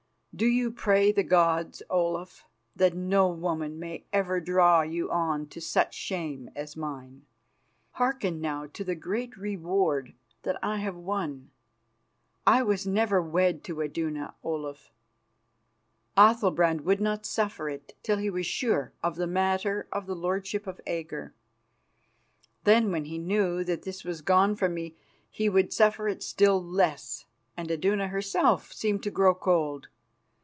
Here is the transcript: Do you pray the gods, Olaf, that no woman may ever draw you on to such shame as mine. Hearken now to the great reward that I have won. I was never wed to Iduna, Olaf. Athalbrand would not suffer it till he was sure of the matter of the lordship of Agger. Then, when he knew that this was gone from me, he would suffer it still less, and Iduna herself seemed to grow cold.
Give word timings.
Do 0.33 0.45
you 0.45 0.71
pray 0.71 1.11
the 1.11 1.23
gods, 1.23 1.83
Olaf, 1.89 2.45
that 2.73 2.93
no 2.93 3.27
woman 3.27 3.77
may 3.77 4.05
ever 4.13 4.39
draw 4.39 4.79
you 4.81 5.11
on 5.11 5.47
to 5.47 5.59
such 5.59 5.93
shame 5.93 6.49
as 6.55 6.77
mine. 6.77 7.25
Hearken 7.91 8.39
now 8.39 8.65
to 8.67 8.85
the 8.85 8.95
great 8.95 9.35
reward 9.35 10.13
that 10.43 10.57
I 10.63 10.77
have 10.77 10.95
won. 10.95 11.51
I 12.47 12.63
was 12.63 12.87
never 12.87 13.21
wed 13.21 13.61
to 13.65 13.81
Iduna, 13.81 14.35
Olaf. 14.41 14.93
Athalbrand 16.15 16.85
would 16.85 17.01
not 17.01 17.25
suffer 17.25 17.67
it 17.67 17.93
till 18.01 18.17
he 18.17 18.29
was 18.29 18.45
sure 18.45 18.93
of 19.03 19.17
the 19.17 19.27
matter 19.27 19.89
of 19.91 20.05
the 20.05 20.15
lordship 20.15 20.65
of 20.65 20.79
Agger. 20.87 21.33
Then, 22.63 22.89
when 22.89 23.03
he 23.03 23.17
knew 23.17 23.65
that 23.65 23.81
this 23.81 24.05
was 24.05 24.21
gone 24.21 24.55
from 24.55 24.73
me, 24.75 24.95
he 25.29 25.49
would 25.49 25.73
suffer 25.73 26.07
it 26.07 26.23
still 26.23 26.63
less, 26.63 27.25
and 27.57 27.69
Iduna 27.69 28.07
herself 28.07 28.71
seemed 28.71 29.03
to 29.03 29.11
grow 29.11 29.35
cold. 29.35 29.89